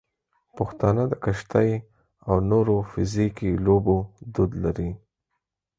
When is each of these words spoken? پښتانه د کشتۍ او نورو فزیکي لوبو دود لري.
پښتانه 0.57 1.03
د 1.11 1.13
کشتۍ 1.23 1.71
او 2.27 2.35
نورو 2.51 2.75
فزیکي 2.91 3.49
لوبو 3.65 3.97
دود 4.35 4.51
لري. 4.63 4.91